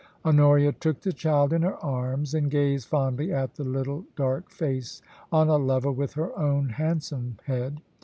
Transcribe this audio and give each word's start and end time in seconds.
* 0.15 0.25
Honoria 0.25 0.71
took 0.71 1.01
the 1.01 1.13
child 1.13 1.53
in 1.53 1.61
her 1.61 1.75
arms, 1.75 2.33
and 2.33 2.49
gazed 2.49 2.87
fondly 2.87 3.31
at 3.31 3.53
the 3.53 3.63
little 3.63 4.03
dark 4.15 4.49
face 4.49 4.99
on 5.31 5.47
a 5.47 5.57
level 5.57 5.93
with 5.93 6.13
her 6.13 6.35
own 6.35 6.69
handsome 6.69 7.37
head. 7.45 7.81